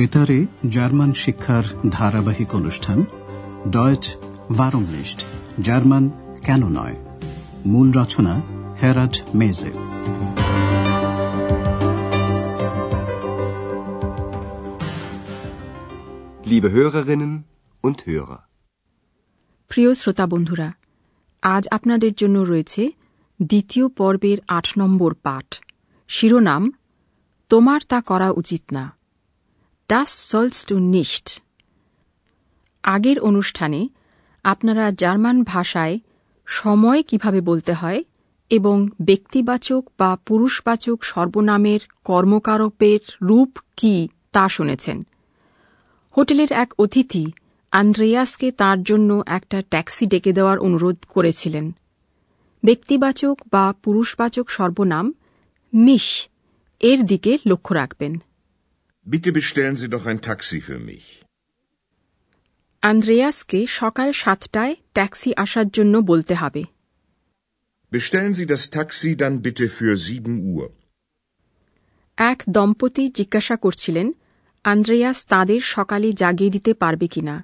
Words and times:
বেতারে 0.00 0.46
জার্মান 0.68 1.12
শিক্ষার 1.12 1.62
ধারাবাহিক 1.88 2.54
অনুষ্ঠান 2.54 3.04
ডয়েচ 3.68 4.16
ভারমনিস্ট 4.56 5.24
জার্মান 5.60 6.10
কেন 6.44 6.68
নয়? 6.68 6.96
মূল 7.66 7.92
রচনা 7.92 8.42
হেরাড 8.82 9.16
মেজে। 9.34 9.72
Liebe 16.50 16.68
Hörerinnen 16.74 17.38
und 17.84 17.98
Hörer. 18.08 18.38
প্রিয় 19.68 19.94
শ্রোতা 19.94 20.26
বন্ধুরা 20.26 20.72
আজ 21.42 21.68
আপনাদের 21.70 22.12
জন্য 22.12 22.38
রয়েছে 22.38 22.90
দ্বিতীয় 23.42 23.88
পর্বের 23.88 24.38
আট 24.48 24.78
নম্বর 24.78 25.14
পাঠ। 25.14 25.62
শিরোনাম 26.08 26.72
তোমার 27.48 27.80
তা 27.88 28.00
করা 28.00 28.30
উচিত 28.30 28.62
না। 28.72 28.99
ডাস 29.90 30.10
সলস 30.30 30.64
টু 30.64 30.78
নিস্ট 30.78 31.26
আগের 32.84 33.18
অনুষ্ঠানে 33.20 33.88
আপনারা 34.44 34.90
জার্মান 34.98 35.42
ভাষায় 35.42 35.98
সময় 36.46 37.02
কীভাবে 37.02 37.40
বলতে 37.40 37.72
হয় 37.72 38.04
এবং 38.50 38.88
ব্যক্তিবাচক 39.00 39.82
বা 39.98 40.16
পুরুষবাচক 40.26 41.04
সর্বনামের 41.04 41.80
কর্মকারপের 42.04 43.00
রূপ 43.22 43.58
কি 43.76 44.08
তা 44.32 44.48
শুনেছেন। 44.48 45.02
হোটেলের 46.16 46.52
এক 46.52 46.70
অতিথি 46.78 47.32
আন্দ্রেয়াসকে 47.72 48.52
তার 48.52 48.82
জন্য 48.82 49.22
একটা 49.26 49.62
ট্যাক্সি 49.62 50.06
ডেকে 50.06 50.32
দেওয়ার 50.32 50.58
অনুরোধ 50.58 50.96
করেছিলেন। 51.08 51.72
ব্যক্তিবাচক 52.62 53.36
বা 53.50 53.74
পুরুষবাচক 53.82 54.50
সর্বনাম 54.50 55.12
মিশ 55.72 56.28
এর 56.80 56.98
দিকে 57.02 57.38
লক্ষ্য 57.46 57.74
রাখবেন। 57.74 58.12
Bitte 59.10 59.32
bestellen 59.32 59.76
Sie 59.76 59.88
doch 59.88 60.06
ein 60.06 60.20
Taxi 60.20 60.58
für 60.60 60.78
mich. 60.80 61.04
আন্দ্রেয়াসকে 62.82 63.60
সকাল 63.80 64.08
সাতটায় 64.22 64.74
ট্যাক্সি 64.94 65.30
আসার 65.44 65.68
জন্য 65.76 65.94
বলতে 66.10 66.34
হবে 66.34 66.62
Bestellen 67.92 68.32
Sie 68.38 68.46
das 68.46 68.62
Taxi 68.70 69.10
dann 69.16 69.34
bitte 69.42 69.66
für 69.68 69.92
7 69.96 70.52
Uhr. 70.52 70.66
এক 72.18 72.38
দম্পতি 72.48 73.04
জিজ্ঞাসা 73.18 73.56
করছিলেন 73.56 74.06
আন্দ্রেয়াস 74.64 75.18
তাদের 75.26 75.60
সকালে 75.74 76.08
জাগিয়ে 76.12 76.50
দিতে 76.50 76.72
পারবে 76.74 77.06
কিনা 77.14 77.36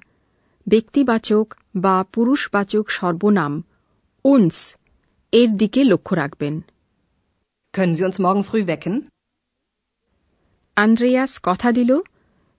ব্যক্তিবাচক 0.67 1.47
বা 1.75 1.95
পুরুষবাচক 2.13 2.85
সর্বনাম 2.89 3.53
উন্স 4.25 4.57
এর 5.33 5.49
দিকে 5.61 5.81
লক্ষ্য 5.83 6.13
রাখবেন 6.15 6.55
Können 7.73 7.93
Sie 7.97 8.05
uns 8.09 8.17
morgen 8.25 8.43
früh 8.49 8.63
wecken? 8.73 8.95
Andreas 10.77 11.39
কথা 11.43 11.71
দিল 11.71 11.99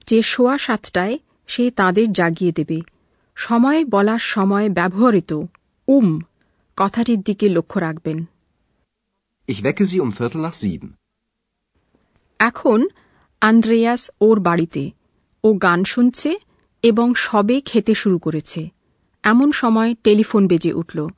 যে 0.06 0.22
সোয়া 0.22 0.58
সাতটায় 0.58 1.18
সে 1.46 1.70
তাদের 1.70 2.12
জাগিয়ে 2.12 2.52
দেবে। 2.52 2.80
সময় 3.36 3.84
বলার 3.84 4.18
সময় 4.18 4.70
ব্যবহৃত। 4.70 5.32
উম 5.88 6.20
কথাটির 6.76 7.20
দিকে 7.20 7.48
লক্ষ্য 7.48 7.80
রাখবেন। 7.80 8.24
Ich 9.48 9.58
wecke 9.58 9.80
Sie 9.80 9.96
um 9.96 10.10
Viertel 10.10 10.36
nach 10.36 10.64
sieben. 10.64 10.86
এখন 12.38 12.88
আন্দ্রেয়াস 13.40 14.10
ওর 14.20 14.40
বাড়িতে 14.40 14.90
ও 15.44 15.52
গান 15.52 15.84
শুনছে 15.84 16.38
এবং 16.82 17.14
সবে 17.14 17.60
খেতে 17.60 17.94
শুরু 17.94 18.18
করেছে। 18.18 18.68
এমন 19.22 19.52
সময় 19.52 19.94
টেলিফোন 20.04 20.46
বেজে 20.46 20.72
উঠল। 20.72 21.08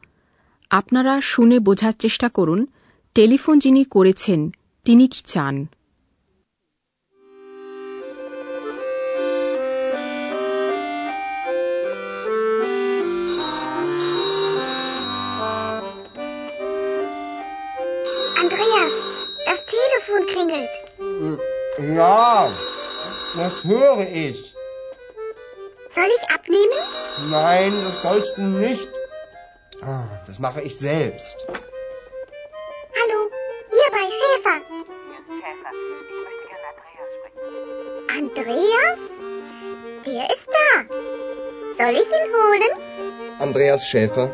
আপনারা 0.71 1.21
শুনে 1.21 1.59
বোঝার 1.59 1.93
চেষ্টা 1.93 2.28
করুন 2.28 2.67
টেলিফোন 3.15 3.59
যিনি 3.59 3.84
করেছেন 3.84 4.55
তিনি 4.84 5.09
কি 5.09 5.21
চান? 5.27 5.67
Ja, 22.00 22.50
das 23.35 23.63
höre 23.66 24.07
ich. 24.09 24.53
Soll 25.96 26.09
ich 26.18 26.29
abnehmen? 26.29 26.81
Nein, 27.31 27.73
das 27.84 28.01
sollst 28.01 28.38
du 28.38 28.41
nicht. 28.41 28.90
Ah, 29.81 30.03
Das 30.28 30.40
mache 30.40 30.62
ich 30.62 30.78
selbst. 30.78 31.38
Hallo, 33.00 33.19
hier 33.75 33.90
bei 33.91 34.06
Schäfer. 34.19 34.57
Schäfer, 35.40 35.72
ich 36.12 36.18
möchte 36.25 36.46
gerne 36.51 36.68
Andreas 36.73 37.09
sprechen. 37.18 38.19
Andreas? 38.19 39.00
Der 40.06 40.25
ist 40.35 40.47
da. 40.57 40.72
Soll 41.78 41.94
ich 42.01 42.09
ihn 42.19 42.28
holen? 42.38 42.72
Andreas 43.40 43.81
Schäfer. 43.91 44.28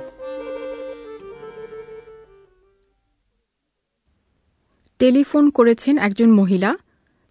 Telephone 5.03 5.45
করেছেন 5.57 5.95
একজন 6.07 6.29
মহিলা 6.39 6.72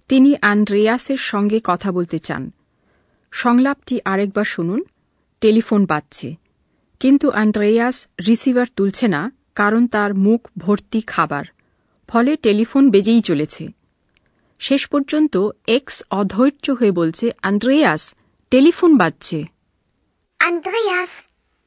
তিনি 0.08 0.36
আন্দ্রেয়াসের 0.42 1.18
সঙ্গে 1.18 1.62
কথা 1.64 1.92
বলতে 1.92 2.20
চান। 2.20 2.52
সংলাপটি 3.32 4.00
আরেকবার 4.06 4.46
শুনুন। 4.46 4.84
টেলিফোন 5.42 5.86
বাজছে। 5.86 6.36
কিন্তু 7.00 7.30
আন্দ্রেয়াস 7.30 8.08
রিসিভার 8.28 8.66
তুলছে 8.76 9.08
না 9.08 9.32
কারণ 9.56 9.88
তার 9.88 10.14
মুখ 10.14 10.50
ভর্তি 10.58 11.02
খাবার। 11.02 11.44
ফলে 12.08 12.38
টেলিফোন 12.38 12.90
বেজেই 12.90 13.22
চলেছে। 13.22 13.68
শেষ 14.60 14.88
পর্যন্ত 14.88 15.50
এক্স 15.68 16.04
অধৈর্য 16.12 16.72
হয়ে 16.72 16.92
বলছে 16.92 17.32
আন্দ্রেয়াস 17.42 18.16
টেলিফোন 18.52 18.98
বাজছে। 18.98 19.44
Andreas, 20.40 21.10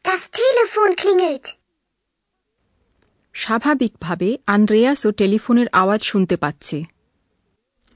das 0.05 0.21
Telefon 0.21 0.97
klingelt. 0.97 1.49
স্বাভাবিকভাবে 3.33 4.39
আন্দ্রেয়াসও 4.47 5.11
টেলিফোনের 5.11 5.69
আওয়াজ 5.69 6.03
শুনতে 6.03 6.37
পাচ্ছে। 6.37 6.85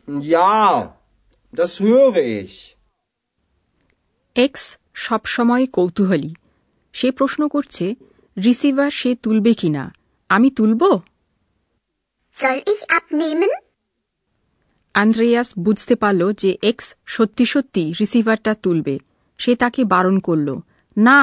Ja, 0.08 0.94
das 1.54 1.72
höre 1.80 2.16
ich. 2.40 2.54
X 4.36 4.64
সবসময় 4.96 5.64
কৌতূহলী 5.72 6.32
সে 6.94 7.08
প্রশ্ন 7.12 7.40
করছে 7.48 7.86
রিসিভার 8.36 8.90
সে 8.90 9.10
তুলবে 9.22 9.52
কিনা 9.54 9.84
আমি 10.30 10.48
তুলব 10.56 10.82
Soll 12.36 12.60
ich 12.72 12.82
abnehmen? 12.98 13.52
আন্দ্রেয়াস 14.94 15.48
বুঝতে 15.58 15.94
পারল 15.96 16.22
যে 16.32 16.50
এক্স 16.62 16.86
সত্যি 17.06 17.44
সত্যি 17.44 17.84
রিসিভারটা 18.00 18.52
তুলবে 18.54 18.94
সে 19.40 19.52
তাকে 19.56 19.82
বারণ 19.84 20.16
করল 20.20 20.48
না 20.96 21.20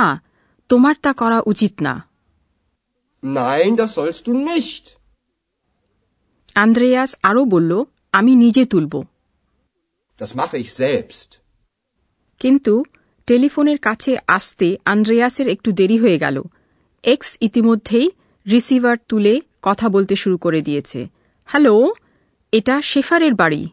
তোমার 0.70 0.96
তা 1.04 1.12
করা 1.14 1.40
উচিত 1.52 1.74
না 1.82 1.94
Nein, 3.24 3.70
das 3.76 3.92
sollst 3.98 4.24
du 4.28 4.34
nicht. 4.50 4.84
Andreas 6.56 7.12
আরও 7.24 7.44
বলল 7.46 7.72
আমি 8.12 8.36
নিজে 8.36 8.66
তুলব। 8.66 9.06
Das 10.20 10.32
mache 10.32 10.58
ich 10.58 10.82
selbst. 10.82 11.38
কিন্তু 12.40 12.86
টেলিফোনের 13.28 13.78
কাছে 13.78 14.18
আসতে 14.28 14.78
আন্দ্রেয়াসের 14.86 15.48
একটু 15.48 15.72
দেরি 15.72 15.98
হয়ে 15.98 16.18
গেল। 16.18 16.44
এক্স 17.04 17.38
ইতিমধ্যেই 17.42 18.12
রিসিভার 18.52 18.98
তুলে 19.08 19.42
কথা 19.62 19.90
বলতে 19.90 20.16
শুরু 20.16 20.38
করে 20.38 20.62
দিয়েছে। 20.62 21.08
হ্যালো 21.46 21.94
এটা 22.52 22.82
শেফারের 22.82 23.34
বাড়ি। 23.34 23.70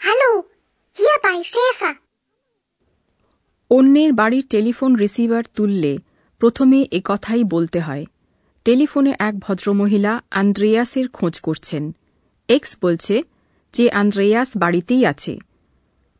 Hallo, 0.00 0.42
hier 0.96 1.24
bei 1.24 1.42
Schäfer. 1.42 1.94
অন্যের 3.70 4.12
বাড়ির 4.12 4.46
টেলিফোন 4.46 4.96
রিসিভার 4.96 5.44
তুললে 5.54 5.98
প্রথমে 6.38 6.88
এ 6.90 7.00
কথাই 7.04 7.44
বলতে 7.44 7.80
হয়। 7.80 8.06
টেলিফোনে 8.64 9.14
এক 9.18 9.38
ভদ্রমহিলা 9.38 10.22
আন্দ্রেয়াসের 10.30 11.08
খোঁজ 11.08 11.40
করছেন। 11.40 11.94
এক্স 12.48 12.76
বলছে 12.82 13.22
যে 13.72 13.90
আন্দ্রেয়াস 13.90 14.56
বাড়িতেই 14.56 15.06
আছে। 15.06 15.38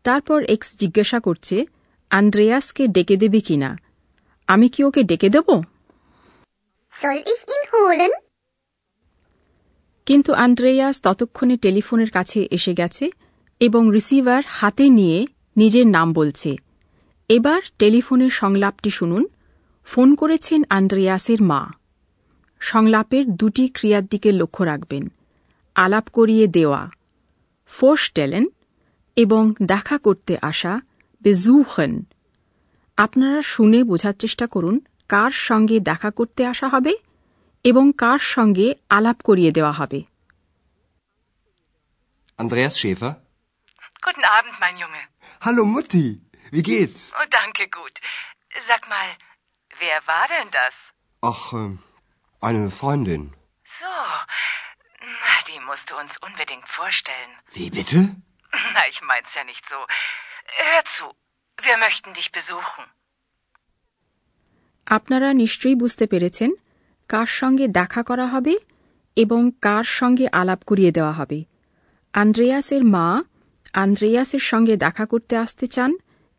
তারপর 0.03 0.45
এক্স 0.45 0.77
জিজ্ঞাসা 0.77 1.21
করছে 1.21 1.67
আন্দ্রেয়াসকে 2.11 2.89
ডেকে 2.89 3.17
দেবে 3.17 3.41
কিনা 3.41 3.79
আমি 4.47 4.69
কি 4.69 4.85
ওকে 4.85 5.03
ডেকে 5.03 5.29
দেব? 5.29 5.63
কিন্তু 10.07 10.33
আন্দ্রেয়াস 10.33 11.01
ততক্ষণে 11.01 11.57
টেলিফোনের 11.57 12.11
কাছে 12.11 12.49
এসে 12.51 12.75
গেছে 12.75 13.11
এবং 13.61 13.91
রিসিভার 13.93 14.43
হাতে 14.47 14.89
নিয়ে 14.89 15.27
নিজের 15.57 15.87
নাম 15.87 16.13
বলছে। 16.13 16.57
এবার 17.29 17.63
টেলিফোনের 17.79 18.31
সংলাপটি 18.31 18.91
শুনুন। 18.91 19.27
ফোন 19.85 20.15
করেছেন 20.15 20.63
আন্দ্রেয়াসের 20.71 21.43
মা। 21.43 21.73
সংলাপের 22.61 23.37
দুটি 23.37 23.69
ক্রিয়ার 23.69 24.07
দিকে 24.07 24.33
লক্ষ্য 24.33 24.65
রাখবেন। 24.65 25.11
আলাপ 25.75 26.07
করিয়ে 26.13 26.47
দেওয়া 26.49 26.83
ফোর্সটেলেন 27.73 28.45
এবং 29.17 29.43
দেখা 29.63 29.97
করতে 29.99 30.35
আসা 30.43 30.73
বেজুহন 31.23 31.93
আপনারা 32.99 33.41
শুনে 33.45 33.81
বোঝার 33.85 34.17
চেষ্টা 34.19 34.47
করুন 34.47 34.77
কার 35.09 35.33
সঙ্গে 35.49 35.77
দেখা 35.81 36.11
করতে 36.11 36.43
আসা 36.47 36.67
হবে 36.69 36.93
এবং 37.65 37.85
কার 37.99 38.21
সঙ্গে 38.35 38.67
আলাপ 38.89 39.19
করিয়ে 39.23 39.53
দেওয়া 39.53 39.73
হবে 39.73 40.01
Andreas 42.39 42.75
Schäfer. 42.79 43.13
Guten 44.03 44.25
Abend, 44.37 44.55
mein 44.61 44.77
Junge. 44.77 45.03
Hallo 45.41 45.65
Mutti, 45.65 46.07
wie 46.53 46.63
geht's? 46.63 47.13
Oh, 47.15 47.27
danke, 47.31 47.69
gut. 47.71 47.97
Sag 48.61 48.83
mal, 48.89 49.09
wer 49.81 49.99
war 50.07 50.27
denn 50.29 50.51
das? 50.51 50.75
Ach, 51.23 51.53
äh, 51.53 51.71
eine 52.43 52.71
Freundin. 52.71 53.23
So, 53.65 53.93
na, 55.23 55.35
die 55.49 55.61
musst 55.61 55.91
du 55.91 55.95
uns 55.97 56.13
unbedingt 56.19 56.69
vorstellen. 56.69 57.33
Wie 57.53 57.71
bitte? 57.71 57.99
Na, 58.75 58.83
ich 58.89 59.01
mein's 59.03 59.35
ja 59.35 59.45
nicht 59.45 59.65
so. 59.69 59.79
Hör 60.63 60.85
zu, 60.87 61.05
wir 61.59 61.77
möchten 61.79 62.11
dich 62.15 62.31
besuchen. 62.33 62.85
আপনারা 64.87 65.29
নিশ্চয়ই 65.33 65.77
বুঝতে 65.77 66.05
পেরেছেন 66.07 66.51
কার 67.11 67.27
সঙ্গে 67.27 67.67
দেখা 67.69 68.03
করা 68.03 68.27
হবে 68.27 68.55
এবং 69.17 69.41
কার 69.61 69.85
সঙ্গে 69.99 70.27
আলাপ 70.33 70.61
করিয়ে 70.67 70.93
দেওয়া 70.93 71.13
হবে 71.13 71.39
আন্দ্রেয়াসের 72.15 72.83
মা 72.85 73.09
আন্দ্রেয়াসের 73.73 74.41
সঙ্গে 74.41 74.77
দেখা 74.77 75.05
করতে 75.07 75.35
আসতে 75.37 75.67
চান 75.67 75.91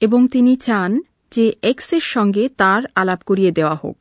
এবং 0.01 0.19
তিনি 0.27 0.53
চান 0.57 0.91
যে 1.31 1.45
এক্সের 1.61 2.05
সঙ্গে 2.05 2.43
তার 2.57 2.81
আলাপ 2.95 3.21
করিয়ে 3.23 3.51
দেওয়া 3.51 3.75
হোক 3.75 3.97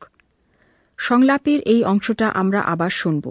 সংলাপের 0.99 1.59
এই 1.73 1.81
অংশটা 1.83 2.27
আমরা 2.31 2.59
আবার 2.63 2.91
শুনব 3.01 3.25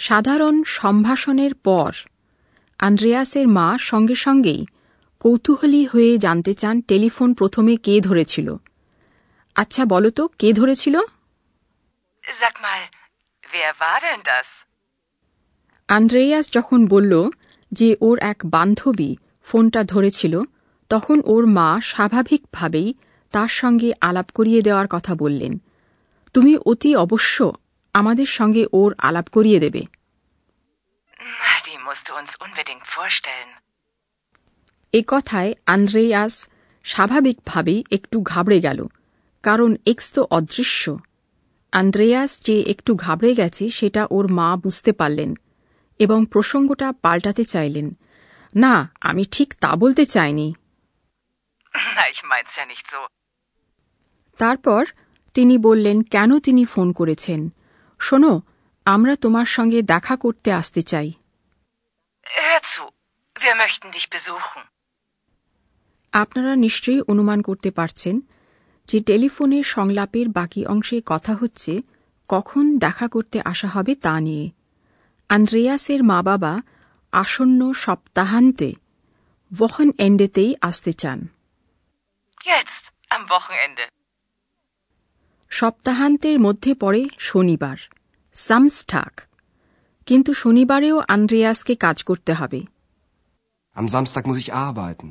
সাধারণ 0.00 0.62
সম্ভাষণের 0.62 1.54
পর 1.54 1.92
আন্দ্রেয়াসের 2.78 3.48
মা 3.48 3.78
সঙ্গে 3.78 4.14
সঙ্গেই 4.14 4.66
কৌতূহলী 5.20 5.86
হয়ে 5.86 6.18
জানতে 6.18 6.54
চান 6.54 6.80
টেলিফোন 6.80 7.34
প্রথমে 7.34 7.76
কে 7.76 8.00
ধরেছিল। 8.00 8.56
আচ্ছা 9.54 9.84
বলো 9.84 10.10
তো 10.10 10.28
কে 10.28 10.52
ধরেছিল? 10.52 11.00
আন্দ্রেয়াস 15.88 16.52
যখন 16.52 16.86
বলল 16.86 17.30
যে 17.72 17.96
ওর 18.00 18.18
এক 18.18 18.36
বান্ধবী 18.44 19.16
ফোনটা 19.42 19.84
ধরেছিল 19.84 20.42
তখন 20.88 21.20
ওর 21.24 21.46
মা 21.46 21.80
স্বাভাবিকভাবেই 21.80 22.94
তার 23.32 23.48
সঙ্গে 23.48 23.92
আলাপ 24.00 24.30
করিয়ে 24.34 24.62
দেওয়ার 24.62 24.86
কথা 24.90 25.14
বললেন। 25.14 25.62
তুমি 26.34 26.56
অতি 26.66 26.96
অবশ্য 26.96 27.52
আমাদের 27.94 28.26
সঙ্গে 28.26 28.66
ওর 28.72 28.94
আলাপ 28.98 29.28
করিয়ে 29.28 29.60
দেবে। 29.60 29.82
এ 34.92 35.02
কথায় 35.06 35.54
আন্দ্রেয়াস 35.66 36.48
স্বাভাবিকভাবেই 36.84 37.84
একটু 37.90 38.22
ঘাবড়ে 38.22 38.60
গেল 38.60 38.86
কারণ 39.42 39.76
এক্স 39.86 40.12
তো 40.12 40.26
অদৃশ্য। 40.30 40.98
আন্দ্রেয়াস 41.72 42.42
যে 42.42 42.60
একটু 42.62 42.94
ঘাবড়ে 42.94 43.34
গেছে 43.34 43.70
সেটা 43.70 44.06
ওর 44.10 44.32
মা 44.32 44.56
বুঝতে 44.56 44.92
পারলেন 44.92 45.34
এবং 45.98 46.26
প্রসঙ্গটা 46.26 46.92
পাল্টাতে 46.92 47.44
চাইলেন। 47.44 47.96
না 48.56 48.92
আমি 49.00 49.24
ঠিক 49.24 49.54
তা 49.54 49.76
বলতে 49.76 50.04
চাইনি. 50.04 50.54
তারপর 54.38 54.86
তিনি 55.34 55.58
বললেন 55.58 56.02
কেন 56.02 56.40
তিনি 56.40 56.64
ফোন 56.64 56.92
করেছেন? 56.92 57.52
শোনো 58.00 58.42
আমরা 58.84 59.16
তোমার 59.16 59.44
সঙ্গে 59.46 59.82
দেখা 59.82 60.16
করতে 60.16 60.52
আসতে 60.52 60.82
চাই. 60.82 61.12
আপনারা 66.12 66.56
নিশ্চয়ই 66.56 67.00
অনুমান 67.00 67.42
করতে 67.42 67.70
পারছেন 67.70 68.20
যে 68.88 69.00
টেলিফোনের 69.00 69.64
সংলাপের 69.64 70.28
বাকি 70.28 70.66
অংশে 70.66 71.02
কথা 71.06 71.34
হচ্ছে 71.34 71.82
কখন 72.28 72.78
দেখা 72.78 73.08
করতে 73.08 73.40
আসা 73.44 73.68
হবে 73.68 73.94
তা 73.94 74.20
নিয়ে 74.20 74.50
আন্দ্রেয়াসের 75.28 76.02
মা 76.02 76.22
বাবা 76.22 76.62
আসন্ন 77.12 77.72
সপ্তাহান্তে 77.72 78.74
ওহন 79.60 79.90
এন্ডেতেই 79.98 80.54
আসতে 80.60 80.92
চান 80.92 81.28
Jetzt, 82.44 82.84
am 83.10 83.22
Wochenende. 83.30 83.99
সপ্তাহান্তের 85.50 86.36
মধ্যে 86.40 86.72
পড়ে 86.74 87.02
শনিবার 87.18 87.78
সামস্টাক 88.34 89.12
কিন্তু 90.06 90.30
শনিবারেও 90.34 90.96
আন্দ্রেয়াসকে 91.08 91.74
কাজ 91.76 91.98
করতে 92.02 92.32
হবে 92.34 92.60
Am 93.76 93.86
Samstag 93.88 94.24
muss 94.26 94.38
ich 94.44 94.50
arbeiten. 94.66 95.08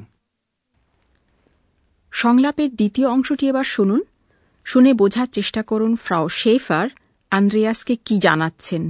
সংলাপের 2.13 2.69
দ্বিতীয় 2.75 3.07
অংশটি 3.09 3.45
এবার 3.47 3.68
শুনুন 3.75 4.01
শুনে 4.65 4.91
বোঝার 4.94 5.27
চেষ্টা 5.27 5.62
করুন 5.63 5.95
ফ্রাও 5.95 6.25
শেফার 6.30 6.88
আন্দ্রেয়াসকে 7.31 7.95
কি 8.06 8.15
জানাচ্ছেন 8.19 8.83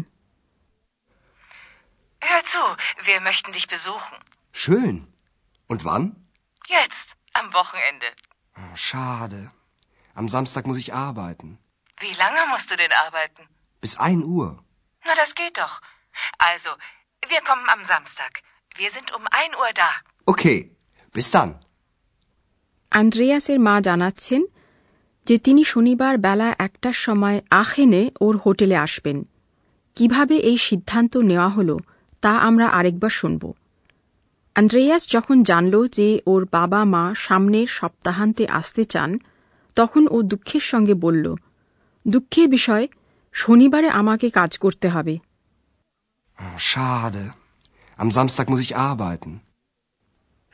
Hör 2.21 2.41
zu, 2.53 2.63
wir 3.07 3.19
möchten 3.21 3.51
dich 3.51 3.67
besuchen. 3.67 4.15
Schön. 4.55 4.95
Und 5.69 5.79
wann? 5.85 6.03
Jetzt, 6.69 7.07
am 7.33 7.47
Wochenende. 7.53 8.07
Oh, 8.55 8.75
Schade. 8.87 9.41
Am 10.15 10.27
Samstag 10.27 10.63
muss 10.67 10.77
ich 10.77 10.93
arbeiten. 10.93 11.57
Wie 11.97 12.13
lange 12.13 12.41
musst 12.51 12.69
du 12.71 12.75
denn 12.75 12.91
arbeiten? 13.05 13.43
Bis 13.83 13.97
ein 13.99 14.23
Uhr. 14.25 14.47
Na, 15.05 15.13
das 15.15 15.35
geht 15.35 15.57
doch. 15.57 15.75
Also, 16.37 16.71
wir 17.23 17.41
kommen 17.41 17.67
am 17.67 17.83
Samstag. 17.85 18.31
Wir 18.75 18.89
sind 18.89 19.13
um 19.13 19.23
ein 19.31 19.51
Uhr 19.55 19.71
da. 19.75 19.89
Okay. 20.27 20.57
Bis 21.15 21.29
dann. 21.31 21.51
আন্দ্রেয়াসের 22.91 23.59
মা 23.59 23.75
জানাচ্ছেন 23.81 24.41
যে 25.27 25.35
তিনি 25.39 25.61
শনিবার 25.63 26.13
বেলা 26.17 26.49
একটার 26.57 26.97
সময় 27.05 27.37
আখেনে 27.61 28.03
ওর 28.21 28.35
হোটেলে 28.45 28.77
আসবেন 28.77 29.17
কীভাবে 29.97 30.35
এই 30.49 30.57
সিদ্ধান্ত 30.67 31.13
নেওয়া 31.29 31.49
হলো 31.49 31.75
তা 32.23 32.31
আমরা 32.47 32.67
আরেকবার 32.77 33.13
শুনব 33.19 33.43
আন্দ্রেয়াস 34.55 35.03
যখন 35.15 35.37
জানল 35.43 35.75
যে 35.97 36.07
ওর 36.25 36.41
বাবা 36.51 36.81
মা 36.93 37.03
সামনের 37.25 37.67
সপ্তাহান্তে 37.77 38.43
আসতে 38.59 38.83
চান 38.93 39.09
তখন 39.79 40.03
ও 40.11 40.17
দুঃখের 40.21 40.63
সঙ্গে 40.71 40.95
বলল 40.95 41.25
দুঃখের 42.05 42.47
বিষয় 42.47 42.85
শনিবারে 43.35 43.89
আমাকে 44.01 44.27
কাজ 44.29 44.51
করতে 44.57 44.87
হবে 44.89 45.15
Schade. 46.59 47.23
Am 47.99 48.09
Samstag 48.09 48.45
muss 48.49 48.61
ich 48.61 48.73
arbeiten. 48.81 49.31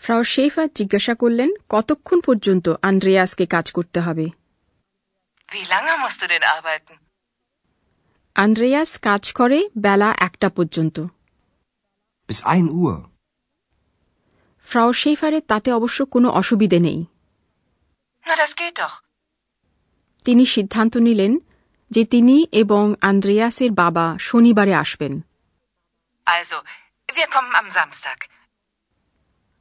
Frau 0.01 0.23
Schäfer 0.23 0.69
জিজ্ঞাসা 0.75 1.13
করলেন 1.15 1.49
কতক্ষণ 1.69 2.19
পর্যন্ত 2.19 2.65
আন্দ্রেয়াসকে 2.81 3.45
কাজ 3.45 3.65
করতে 3.71 3.99
হবে 3.99 4.25
Wie 5.49 5.65
lange 5.73 5.93
musst 6.03 6.19
du 6.21 6.27
denn 6.27 6.43
arbeiten? 6.55 6.95
Andreas 8.35 8.91
কাজ 8.99 9.23
করে 9.33 9.59
বেলা 9.77 10.09
একটা 10.27 10.47
পর্যন্ত 10.49 10.97
Bis 12.29 12.39
Uhr. 12.79 12.97
ফ্রাও 14.67 14.89
শেফারের 14.93 15.43
তাতে 15.47 15.69
অবশ্য 15.73 15.99
কোনো 16.05 16.27
অসুবিধে 16.31 16.79
নেই 16.79 16.99
Na, 18.25 18.33
das 18.35 18.51
geht 18.55 18.75
doch. 18.75 18.95
তিনি 20.25 20.45
সিদ্ধান্ত 20.45 20.97
নিলেন 20.97 21.37
যে 21.91 22.05
তিনি 22.05 22.47
এবং 22.51 22.93
আন্দ্রেয়াসের 23.01 23.71
বাবা 23.71 24.17
শনিবারে 24.19 24.73
আসবেন 24.73 25.23
Also, 26.27 26.57
wir 27.09 27.25
kommen 27.25 27.53
am 27.61 27.67
Samstag. 27.75 28.19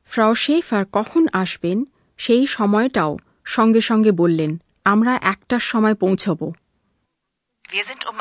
Frau 0.04 0.34
Schäfer 0.34 0.84
কখন 0.92 1.26
আসবেন 1.32 1.84
সেই 2.18 2.46
সময়টাও 2.46 3.18
সঙ্গে 3.44 3.80
সঙ্গে 3.80 4.12
বললেন 4.12 4.62
আমরা 4.84 5.12
একটার 5.22 5.58
সময় 5.58 5.94
পৌঁছব 5.94 6.52
Wir 7.64 7.84
sind 7.84 8.02
um. 8.04 8.20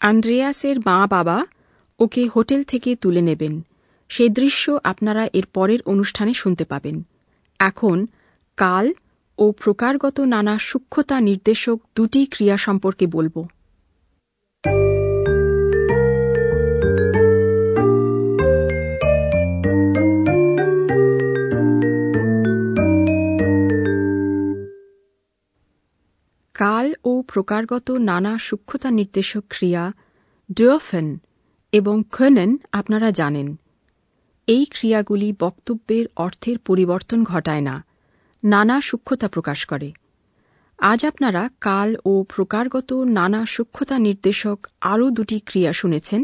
আন্দ্রেয়াসের 0.00 0.76
মা 0.78 1.06
বাবা 1.06 1.46
ওকে 1.98 2.28
হোটেল 2.28 2.62
থেকে 2.62 2.96
তুলে 2.96 3.20
নেবেন 3.20 3.54
সেই 4.08 4.28
দৃশ্য 4.28 4.78
আপনারা 4.84 5.28
এর 5.32 5.46
পরের 5.46 5.82
অনুষ্ঠানে 5.86 6.34
শুনতে 6.34 6.64
পাবেন 6.64 6.96
এখন 7.60 8.06
কাল 8.56 8.86
ও 9.40 9.52
প্রকারগত 9.52 10.20
নানা 10.20 10.58
সূক্ষ্মতা 10.58 11.20
নির্দেশক 11.20 11.80
দুটি 11.96 12.26
ক্রিয়া 12.26 12.56
সম্পর্কে 12.56 13.06
বলব। 13.06 13.48
কাল 26.54 26.92
ও 27.04 27.22
প্রকারগত 27.22 27.90
নানা 27.90 28.38
সূক্ষ্মতা 28.38 28.90
নির্দেশক 28.90 29.44
ক্রিয়া 29.48 29.92
ডুয়ফেন 30.52 31.18
এবং 31.72 32.02
খনেন 32.12 32.56
আপনারা 32.72 33.10
জানেন। 33.10 33.56
এই 34.46 34.64
ক্রিয়াগুলি 34.64 35.34
বক্তব্যের 35.40 36.06
অর্থের 36.16 36.58
পরিবর্তন 36.58 37.24
ঘটায় 37.24 37.60
না। 37.60 37.89
নানা 38.42 38.80
সূক্ষ্মতা 38.80 39.28
প্রকাশ 39.28 39.60
করে 39.64 39.88
আজ 40.78 41.00
আপনারা 41.04 41.42
কাল 41.60 41.90
ও 42.04 42.12
প্রকারগত 42.36 42.90
নানা 42.92 43.40
সূক্ষ্মতা 43.46 43.96
নির্দেশক 43.98 44.58
আরও 44.82 45.06
দুটি 45.10 45.38
ক্রিয়া 45.46 45.72
শুনেছেন 45.72 46.20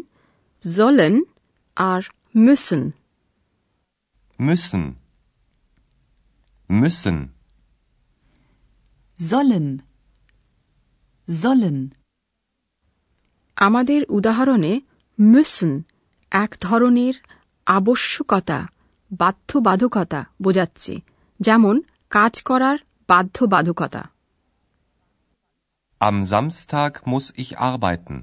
জলেন 0.62 1.14
আর 1.76 2.02
müssen 2.34 2.92
Müssen. 4.38 4.96
Müssen. 6.70 7.18
Sollen. 9.18 9.66
Sollen. 11.28 11.78
আমাদের 13.56 14.00
উদাহরণে 14.08 14.72
müssen 15.18 15.72
এক 16.32 16.50
ধরনের 16.60 17.14
আবশ্যকতা 17.66 18.58
বাধ্যবাধকতা 19.10 20.20
বোঝাচ্ছে 20.42 20.94
যেমন 21.40 21.74
কাজ 22.12 22.34
করার 22.42 22.78
বাধ্যবাধকতা 23.08 24.02
Am 26.00 26.16
Samstag 26.24 26.92
muss 27.04 27.26
ich 27.34 27.50
arbeiten. 27.60 28.16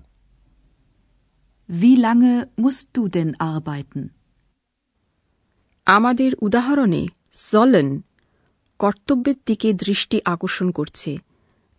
Wie 1.69 1.95
lange 1.97 2.33
musst 2.57 2.87
du 2.95 3.03
denn 3.07 3.31
arbeiten? 3.51 4.01
আমাদের 5.87 6.31
উদাহরণে 6.41 7.01
সলেন 7.49 7.87
কর্তব্যের 8.79 9.37
দিকে 9.47 9.69
দৃষ্টি 9.83 10.17
আকর্ষণ 10.25 10.67
করছে 10.71 11.11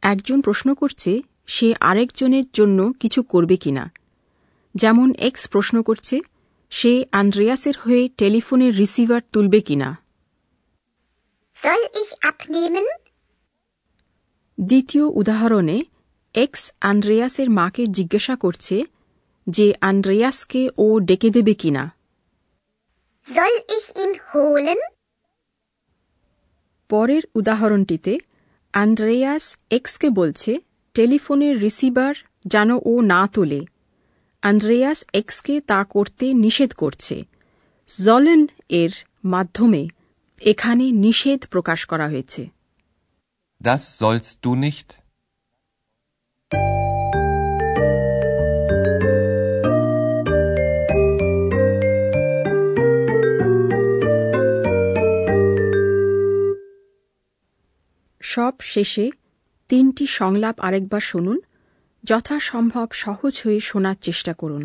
একজন 0.03 0.39
প্রশ্ন 0.41 0.69
করছে 0.75 1.13
সে 1.47 1.69
আরেকজনের 1.81 2.47
জন্য 2.55 2.79
কিছু 3.03 3.21
করবে 3.33 3.57
কিনা 3.57 3.85
যেমন 4.75 5.09
এক্স 5.29 5.43
প্রশ্ন 5.53 5.77
করছে 5.83 6.17
সে 6.73 6.93
আন্দ্রেয়াসের 7.21 7.77
হয়ে 7.83 8.03
টেলিফোনের 8.19 8.73
রিসিভার 8.79 9.23
তুলবে 9.33 9.61
কিনা 9.69 9.89
Soll 11.65 11.85
ich 11.95 12.13
abnehmen? 12.23 12.87
দ্বিতীয় 14.59 15.05
উদাহরণে 15.13 15.77
এক্স 16.35 16.63
আন্দ্রেয়াসের 16.81 17.49
মাকে 17.51 17.83
জিজ্ঞাসা 17.89 18.35
করছে 18.37 18.77
যে 19.47 19.67
আন্দ্রেয়াসকে 19.81 20.63
ও 20.79 20.87
ডেকে 21.01 21.29
দেবে 21.31 21.55
কিনা 21.55 21.85
Soll 23.27 23.57
ich 23.77 23.87
ihn 24.03 24.13
holen? 24.29 24.81
পরের 26.91 27.23
উদাহরণটিতে 27.35 28.13
আন্দ্রেয়াস 28.75 29.45
এক্সকে 29.71 30.09
বলছে 30.11 30.53
টেলিফোনের 30.95 31.55
রিসিভার 31.63 32.15
যেন 32.47 32.71
ও 32.85 32.93
না 33.13 33.23
তোলে 33.35 33.61
আন্দ্রেয়াস 34.43 34.99
এক্সকে 35.13 35.55
তা 35.61 35.81
করতে 35.91 36.27
নিষেধ 36.35 36.71
করছে 36.73 37.17
জলেন 37.89 38.43
এর 38.73 38.93
মাধ্যমে 39.25 39.83
এখানে 40.41 40.85
নিষেধ 40.97 41.41
প্রকাশ 41.51 41.81
করা 41.85 42.07
হয়েছে 42.09 42.43
Das 43.61 43.83
sollst 43.99 44.35
du 44.45 44.53
nicht. 44.57 44.89
সব 58.23 58.55
শেষে 58.65 59.07
তিনটি 59.71 60.05
সংলাপ 60.07 60.57
আরেকবার 60.61 61.03
শুনুন 61.03 61.39
যথাসম্ভব 62.05 62.89
সহজ 62.95 63.35
হয়ে 63.45 63.61
শোনার 63.61 63.99
চেষ্টা 64.03 64.33
করুন 64.33 64.65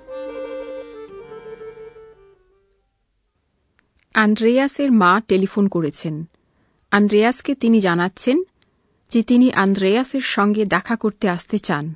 আন্দ্রেয়াসের 4.14 4.90
মা 5.02 5.12
টেলিফোন 5.30 5.64
করেছেন 5.68 6.14
আন্দ্রেয়াসকে 6.90 7.52
তিনি 7.62 7.78
জানাচ্ছেন 7.80 8.38
যে 9.10 9.20
তিনি 9.22 9.46
আন্দ্রেয়াসের 9.64 10.24
সঙ্গে 10.36 10.62
দেখা 10.74 10.94
করতে 10.96 11.26
আসতে 11.36 11.58
চান 11.58 11.86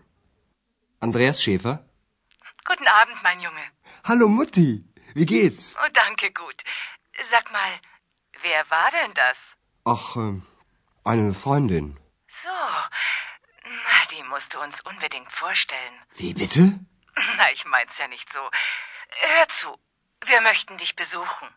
Andreas 1.06 1.38
Schäfer. 1.42 1.76
Guten 2.68 2.88
Abend, 3.00 3.18
mein 3.22 3.40
Junge. 3.40 3.64
Hallo 4.04 4.28
Mutti. 4.28 4.84
Wie 5.14 5.26
geht's? 5.26 5.64
Oh, 5.82 5.90
danke, 5.92 6.30
gut. 6.42 6.58
Sag 7.32 7.50
mal, 7.50 7.72
wer 8.42 8.60
war 8.70 8.90
denn 8.90 9.12
das? 9.14 9.38
Ach, 9.84 10.16
ähm, 10.16 10.42
eine 11.04 11.32
Freundin. 11.34 11.86
So, 12.44 12.56
na, 13.86 13.98
die 14.12 14.22
musst 14.32 14.52
du 14.52 14.60
uns 14.60 14.76
unbedingt 14.82 15.32
vorstellen. 15.32 15.96
Wie 16.14 16.34
bitte? 16.34 16.62
Na, 17.38 17.46
ich 17.56 17.64
mein's 17.64 17.96
ja 17.98 18.06
nicht 18.08 18.30
so. 18.30 18.42
Hör 19.28 19.48
zu, 19.48 19.68
wir 20.30 20.40
möchten 20.42 20.76
dich 20.78 20.94
besuchen. 20.96 21.48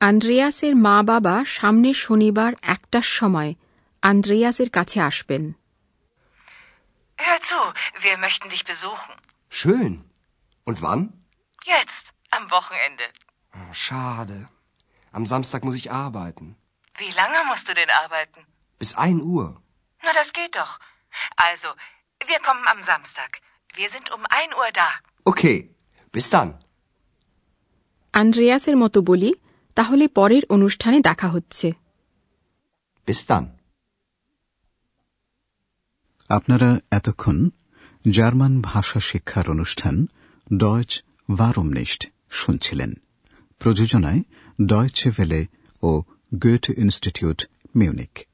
আন্দ্রেয়াসের 0.00 0.74
মা 0.86 0.96
বাবা 1.02 1.34
সামনের 1.56 1.96
শনিবার 2.04 2.52
একটার 2.74 3.06
সময় 3.18 3.50
আন্দ্রেয়াসের 4.02 4.70
কাছে 4.70 4.98
আসবেন 5.10 5.44
Hör 7.26 7.38
zu, 7.50 7.60
wir 8.06 8.16
möchten 8.26 8.48
dich 8.54 8.64
besuchen. 8.72 9.12
Schön. 9.60 9.92
Und 10.68 10.78
wann? 10.86 11.00
Jetzt, 11.74 12.04
am 12.36 12.44
Wochenende. 12.56 13.06
Oh, 13.58 13.72
schade. 13.84 14.38
Am 15.12 15.24
Samstag 15.32 15.60
muss 15.66 15.76
ich 15.80 15.86
arbeiten. 16.06 16.46
Wie 17.02 17.12
lange 17.20 17.38
musst 17.50 17.66
du 17.68 17.74
denn 17.74 17.90
arbeiten? 18.04 18.40
Bis 18.78 18.90
1 18.94 19.22
Uhr. 19.34 19.46
Na, 20.04 20.12
das 20.20 20.32
geht 20.32 20.54
doch. 20.60 20.72
Also, 21.36 21.68
wir 22.30 22.40
kommen 22.46 22.66
am 22.74 22.82
Samstag. 22.82 23.30
Wir 23.74 23.88
sind 23.94 24.06
um 24.16 24.22
1 24.26 24.54
Uhr 24.60 24.70
da. 24.72 24.88
Okay. 25.24 25.58
Bis 26.16 26.26
dann. 26.34 26.50
আন্দ্রেয়াসের 28.12 28.76
মতো 28.76 28.98
বলি 29.02 29.30
তাহলে 29.75 30.07
পরের 30.07 30.41
অনুষ্ঠানে 30.49 30.99
দেখা 30.99 31.27
হচ্ছে। 31.27 31.71
Bis 33.07 33.31
আপনারা 36.29 36.77
এতক্ষণ 36.91 37.49
German 38.11 38.61
ভাষা 38.61 38.99
শিক্ষার 38.99 39.49
অনুষ্ঠান 39.49 40.05
ডয়চ 40.57 41.03
ভারমনিষ্ট 41.37 42.07
শুনছিলেন। 42.29 42.93
প্রযোজনায় 43.59 44.21
ডয়চে 44.65 45.09
ভেলে 45.09 45.45
ও 45.83 46.01
গোয়েট 46.35 46.69
ইনস্টিটিউট 46.77 47.45
মিউনিক 47.75 48.27